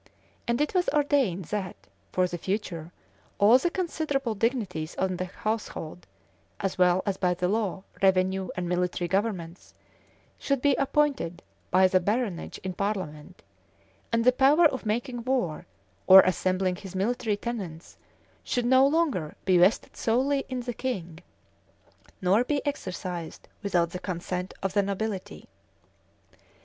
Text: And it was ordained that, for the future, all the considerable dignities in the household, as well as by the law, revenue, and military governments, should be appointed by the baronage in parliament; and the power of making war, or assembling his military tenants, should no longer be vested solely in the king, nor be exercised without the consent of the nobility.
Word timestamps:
And 0.47 0.59
it 0.59 0.73
was 0.73 0.89
ordained 0.89 1.45
that, 1.53 1.75
for 2.11 2.25
the 2.25 2.39
future, 2.39 2.91
all 3.37 3.59
the 3.59 3.69
considerable 3.69 4.33
dignities 4.33 4.95
in 4.95 5.17
the 5.17 5.25
household, 5.25 6.07
as 6.59 6.75
well 6.75 7.03
as 7.05 7.17
by 7.17 7.35
the 7.35 7.47
law, 7.47 7.83
revenue, 8.01 8.47
and 8.57 8.67
military 8.67 9.07
governments, 9.07 9.75
should 10.39 10.59
be 10.59 10.73
appointed 10.73 11.43
by 11.69 11.87
the 11.87 11.99
baronage 11.99 12.57
in 12.63 12.73
parliament; 12.73 13.43
and 14.11 14.25
the 14.25 14.31
power 14.31 14.65
of 14.65 14.87
making 14.87 15.23
war, 15.23 15.67
or 16.07 16.21
assembling 16.21 16.77
his 16.77 16.95
military 16.95 17.37
tenants, 17.37 17.97
should 18.43 18.65
no 18.65 18.87
longer 18.87 19.35
be 19.45 19.59
vested 19.59 19.95
solely 19.95 20.45
in 20.49 20.61
the 20.61 20.73
king, 20.73 21.19
nor 22.23 22.43
be 22.43 22.65
exercised 22.65 23.47
without 23.61 23.91
the 23.91 23.99
consent 23.99 24.51
of 24.63 24.73
the 24.73 24.81
nobility. 24.81 25.47